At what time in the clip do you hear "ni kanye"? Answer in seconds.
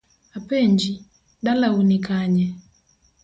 1.87-2.47